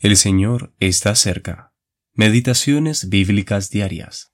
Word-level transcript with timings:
El 0.00 0.16
Señor 0.16 0.72
está 0.78 1.16
cerca. 1.16 1.74
Meditaciones 2.12 3.08
bíblicas 3.08 3.68
diarias. 3.68 4.32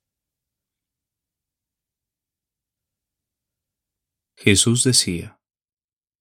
Jesús 4.37 4.85
decía, 4.85 5.41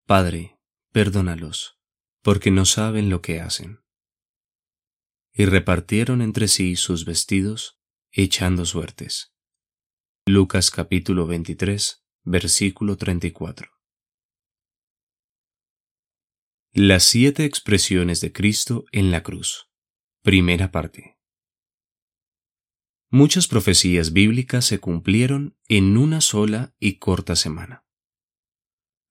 Padre, 0.05 0.57
perdónalos, 0.93 1.77
porque 2.21 2.51
no 2.51 2.63
saben 2.63 3.09
lo 3.09 3.21
que 3.21 3.41
hacen. 3.41 3.83
Y 5.33 5.43
repartieron 5.43 6.21
entre 6.21 6.47
sí 6.47 6.77
sus 6.77 7.03
vestidos, 7.03 7.81
echando 8.11 8.65
suertes. 8.65 9.33
Lucas 10.25 10.71
capítulo 10.71 11.27
23, 11.27 12.01
versículo 12.23 12.95
34. 12.95 13.69
Las 16.75 17.03
siete 17.03 17.45
expresiones 17.45 18.19
de 18.19 18.31
Cristo 18.31 18.85
en 18.91 19.11
la 19.11 19.21
cruz. 19.21 19.69
Primera 20.23 20.71
parte. 20.71 21.19
Muchas 23.11 23.47
profecías 23.47 24.11
bíblicas 24.11 24.65
se 24.65 24.79
cumplieron 24.79 25.55
en 25.67 25.97
una 25.97 26.19
sola 26.19 26.73
y 26.79 26.97
corta 26.97 27.35
semana. 27.35 27.85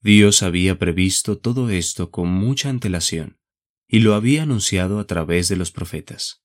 Dios 0.00 0.42
había 0.42 0.76
previsto 0.76 1.38
todo 1.38 1.70
esto 1.70 2.10
con 2.10 2.30
mucha 2.30 2.68
antelación 2.68 3.38
y 3.86 4.00
lo 4.00 4.14
había 4.14 4.42
anunciado 4.42 4.98
a 4.98 5.06
través 5.06 5.46
de 5.46 5.54
los 5.54 5.70
profetas. 5.70 6.44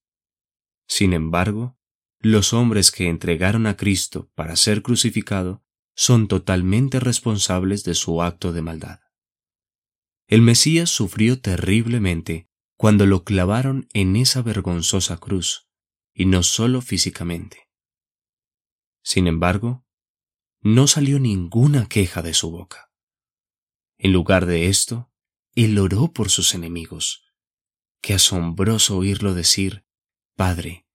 Sin 0.88 1.13
embargo, 1.13 1.80
los 2.20 2.53
hombres 2.53 2.91
que 2.91 3.08
entregaron 3.08 3.66
a 3.66 3.75
Cristo 3.75 4.31
para 4.36 4.55
ser 4.55 4.84
crucificado 4.84 5.66
son 5.95 6.27
totalmente 6.27 6.99
responsables 6.99 7.84
de 7.84 7.95
su 7.95 8.22
acto 8.22 8.53
de 8.53 8.61
maldad. 8.61 8.99
El 10.27 10.41
Mesías 10.41 10.90
sufrió 10.90 11.40
terriblemente 11.40 12.49
cuando 12.76 13.05
lo 13.05 13.23
clavaron 13.23 13.88
en 13.94 14.17
esa 14.17 14.41
vergonzosa 14.41 15.17
cruz, 15.17 15.69
y 16.14 16.25
no 16.25 16.44
solo 16.44 16.81
físicamente. 16.81 17.69
Sin 19.03 19.28
embargo, 19.28 19.86
no 20.59 20.88
salió 20.88 21.17
ninguna 21.19 21.88
queja 21.88 22.22
de 22.22 22.34
su 22.34 22.52
boca. 22.52 22.92
En 23.97 24.11
lugar 24.11 24.45
de 24.45 24.67
esto, 24.67 25.09
él 25.56 25.80
oró 25.80 26.11
por 26.11 26.30
sus 26.30 26.53
enemigos. 26.53 27.23
Qué 28.02 28.14
asombroso 28.14 28.97
oírlo 28.97 29.34
decir, 29.34 29.86
Padre, 30.36 30.86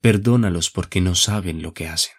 perdónalos 0.00 0.70
porque 0.70 1.00
no 1.00 1.14
saben 1.14 1.62
lo 1.62 1.72
que 1.72 1.88
hacen. 1.88 2.14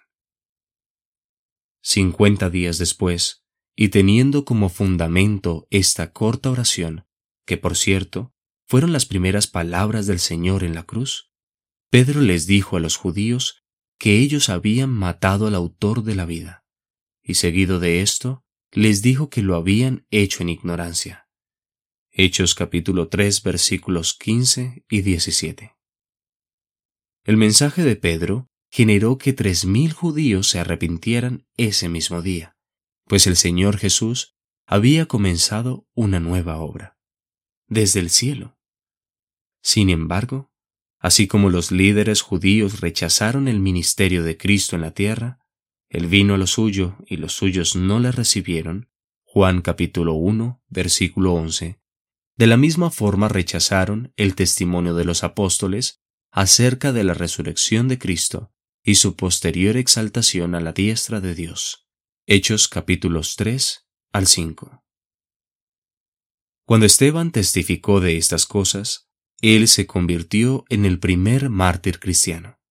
Cincuenta 1.81 2.49
días 2.49 2.77
después, 2.77 3.42
y 3.75 3.89
teniendo 3.89 4.45
como 4.45 4.69
fundamento 4.69 5.67
esta 5.69 6.11
corta 6.11 6.51
oración, 6.51 7.05
que 7.45 7.57
por 7.57 7.75
cierto 7.75 8.33
fueron 8.67 8.93
las 8.93 9.05
primeras 9.05 9.47
palabras 9.47 10.05
del 10.07 10.19
Señor 10.19 10.63
en 10.63 10.75
la 10.75 10.83
cruz, 10.83 11.31
Pedro 11.89 12.21
les 12.21 12.47
dijo 12.47 12.77
a 12.77 12.79
los 12.79 12.97
judíos 12.97 13.63
que 13.97 14.17
ellos 14.17 14.49
habían 14.49 14.89
matado 14.89 15.47
al 15.47 15.55
autor 15.55 16.03
de 16.03 16.15
la 16.15 16.25
vida, 16.25 16.65
y 17.23 17.35
seguido 17.35 17.79
de 17.79 18.01
esto, 18.01 18.43
les 18.71 19.01
dijo 19.01 19.29
que 19.29 19.41
lo 19.41 19.55
habían 19.55 20.05
hecho 20.09 20.43
en 20.43 20.49
ignorancia. 20.49 21.27
Hechos 22.11 22.55
capítulo 22.55 23.07
3 23.09 23.41
versículos 23.43 24.13
15 24.15 24.85
y 24.89 25.01
17. 25.01 25.75
El 27.23 27.37
mensaje 27.37 27.83
de 27.83 27.95
Pedro 27.95 28.49
generó 28.69 29.17
que 29.17 29.33
tres 29.33 29.65
mil 29.65 29.93
judíos 29.93 30.49
se 30.49 30.59
arrepintieran 30.59 31.47
ese 31.57 31.89
mismo 31.89 32.21
día 32.21 32.52
pues 33.07 33.27
el 33.27 33.35
Señor 33.35 33.77
Jesús 33.77 34.35
había 34.65 35.05
comenzado 35.05 35.87
una 35.93 36.19
nueva 36.19 36.57
obra, 36.57 36.97
desde 37.67 37.99
el 37.99 38.09
cielo. 38.09 38.57
Sin 39.61 39.89
embargo, 39.89 40.51
así 40.99 41.27
como 41.27 41.49
los 41.49 41.71
líderes 41.71 42.21
judíos 42.21 42.79
rechazaron 42.79 43.47
el 43.47 43.59
ministerio 43.59 44.23
de 44.23 44.37
Cristo 44.37 44.75
en 44.75 44.81
la 44.81 44.91
tierra, 44.91 45.39
Él 45.89 46.07
vino 46.07 46.33
a 46.33 46.37
lo 46.37 46.47
suyo 46.47 46.97
y 47.05 47.17
los 47.17 47.33
suyos 47.33 47.75
no 47.75 47.99
le 47.99 48.11
recibieron, 48.11 48.89
Juan 49.23 49.61
capítulo 49.61 50.13
1, 50.13 50.63
versículo 50.69 51.33
11, 51.33 51.79
de 52.35 52.47
la 52.47 52.57
misma 52.57 52.89
forma 52.89 53.27
rechazaron 53.27 54.13
el 54.15 54.35
testimonio 54.35 54.95
de 54.95 55.05
los 55.05 55.23
apóstoles 55.23 56.01
acerca 56.31 56.91
de 56.91 57.03
la 57.03 57.13
resurrección 57.13 57.87
de 57.87 57.99
Cristo 57.99 58.51
y 58.83 58.95
su 58.95 59.15
posterior 59.15 59.77
exaltación 59.77 60.55
a 60.55 60.59
la 60.59 60.73
diestra 60.73 61.21
de 61.21 61.35
Dios. 61.35 61.82
Hechos 62.25 62.69
capítulos 62.69 63.35
3 63.35 63.85
al 64.13 64.27
5. 64.27 64.81
Cuando 66.65 66.85
Esteban 66.85 67.33
testificó 67.33 67.99
de 67.99 68.15
estas 68.15 68.45
cosas, 68.45 69.09
él 69.41 69.67
se 69.67 69.87
convirtió 69.87 70.63
en 70.69 70.85
el 70.85 70.99
primer 70.99 71.49
mártir 71.49 71.99
cristiano. 71.99 72.61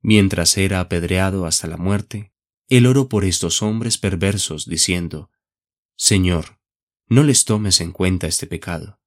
Mientras 0.00 0.56
era 0.56 0.80
apedreado 0.80 1.44
hasta 1.44 1.66
la 1.66 1.76
muerte, 1.76 2.32
él 2.68 2.86
oró 2.86 3.10
por 3.10 3.26
estos 3.26 3.60
hombres 3.60 3.98
perversos, 3.98 4.64
diciendo, 4.64 5.30
Señor, 5.94 6.58
no 7.06 7.24
les 7.24 7.44
tomes 7.44 7.82
en 7.82 7.92
cuenta 7.92 8.28
este 8.28 8.46
pecado. 8.46 8.98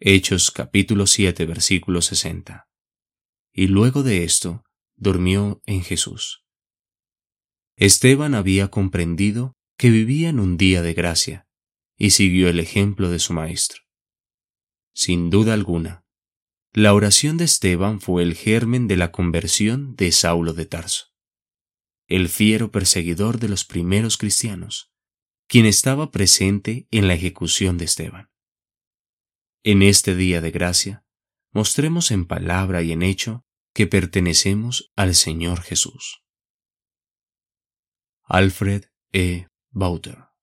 Hechos 0.00 0.50
capítulo 0.50 1.06
7 1.06 1.46
versículo 1.46 2.02
60. 2.02 2.68
Y 3.52 3.68
luego 3.68 4.02
de 4.02 4.24
esto, 4.24 4.64
durmió 4.96 5.62
en 5.64 5.84
Jesús. 5.84 6.43
Esteban 7.76 8.34
había 8.34 8.68
comprendido 8.68 9.56
que 9.76 9.90
vivía 9.90 10.28
en 10.28 10.38
un 10.38 10.56
día 10.56 10.82
de 10.82 10.94
gracia 10.94 11.48
y 11.98 12.10
siguió 12.10 12.48
el 12.48 12.60
ejemplo 12.60 13.10
de 13.10 13.18
su 13.18 13.32
maestro. 13.32 13.82
Sin 14.94 15.28
duda 15.28 15.54
alguna, 15.54 16.04
la 16.72 16.94
oración 16.94 17.36
de 17.36 17.44
Esteban 17.44 18.00
fue 18.00 18.22
el 18.22 18.34
germen 18.34 18.86
de 18.86 18.96
la 18.96 19.10
conversión 19.10 19.96
de 19.96 20.12
Saulo 20.12 20.52
de 20.52 20.66
Tarso, 20.66 21.06
el 22.06 22.28
fiero 22.28 22.70
perseguidor 22.70 23.38
de 23.38 23.48
los 23.48 23.64
primeros 23.64 24.18
cristianos, 24.18 24.92
quien 25.48 25.66
estaba 25.66 26.12
presente 26.12 26.86
en 26.92 27.08
la 27.08 27.14
ejecución 27.14 27.76
de 27.76 27.86
Esteban. 27.86 28.30
En 29.64 29.82
este 29.82 30.14
día 30.14 30.40
de 30.40 30.50
gracia, 30.52 31.04
mostremos 31.52 32.10
en 32.12 32.26
palabra 32.26 32.82
y 32.82 32.92
en 32.92 33.02
hecho 33.02 33.44
que 33.72 33.88
pertenecemos 33.88 34.92
al 34.94 35.14
Señor 35.14 35.60
Jesús. 35.62 36.23
Alfred 38.28 38.88
E. 39.12 39.44
Bauter 39.70 40.33